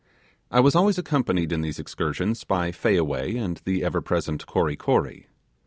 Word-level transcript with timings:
I 0.49 0.59
was 0.61 0.73
always 0.73 0.97
accompanied 0.97 1.51
in 1.51 1.61
these 1.61 1.77
excursions 1.77 2.43
by 2.43 2.71
Fayaway 2.71 3.37
and 3.37 3.57
the 3.65 3.83
ever 3.83 4.01
present 4.01 4.47
Kory 4.47 4.75
Kory. 4.75 5.27